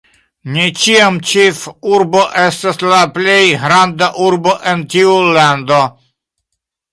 Ne 0.53 0.63
ĉiam 0.83 1.17
ĉefurbo 1.31 2.23
estas 2.45 2.81
la 2.93 3.03
plej 3.19 3.37
granda 3.67 4.09
urbo 4.29 4.55
en 4.73 4.83
tiu 4.95 5.13
lando. 5.37 5.81